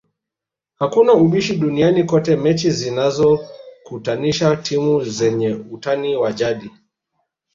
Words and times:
Hakuna 0.75 1.13
ubishi 1.13 1.55
duniani 1.55 2.03
kote 2.03 2.35
mechi 2.35 2.71
zinazokutanisha 2.71 4.55
timu 4.55 5.03
zenye 5.03 5.53
utani 5.71 6.15
wa 6.15 6.33
jadi 6.33 6.71